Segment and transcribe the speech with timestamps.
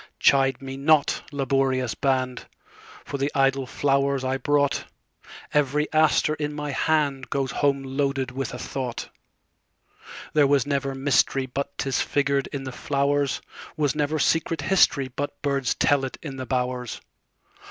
[0.19, 2.47] Chide me not, laborious band,
[3.05, 4.85] For the idle flowers I brought;
[5.53, 9.09] Every aster in my handGoes home loaded with a thought.
[10.33, 13.43] There was never mysteryBut 'tis figured in the flowers;
[13.77, 16.99] SWas never secret historyBut birds tell it in the bowers.